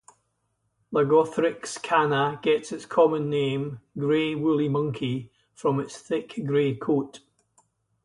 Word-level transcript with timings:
"Lagothrix 0.91 1.79
cana" 1.79 2.39
gets 2.41 2.71
its 2.71 2.87
common 2.87 3.29
name, 3.29 3.81
gray 3.95 4.33
woolly 4.33 4.67
monkey, 4.67 5.31
from 5.53 5.79
its 5.79 5.95
thick 5.95 6.41
gray 6.43 6.73
coat. 6.73 7.19